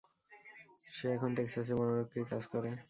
সে 0.87 1.05
এখন 1.15 1.29
টেক্সাসে 1.37 1.73
বনরক্ষীর 1.79 2.25
কাজ 2.31 2.43
করে। 2.53 2.69